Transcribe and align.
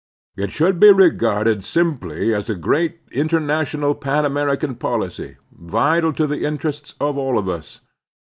It 0.35 0.49
should 0.51 0.79
be 0.79 0.91
regarded 0.91 1.59
yamply 1.59 2.35
as 2.35 2.49
a 2.49 2.55
great 2.55 3.01
international 3.11 3.93
Pan 3.93 4.25
American 4.25 4.73
\. 4.75 4.75
policy, 4.77 5.37
vital 5.51 6.11
to 6.13 6.25
the 6.25 6.43
interests 6.43 6.95
of 6.99 7.19
all 7.19 7.37
of 7.37 7.47
us. 7.47 7.81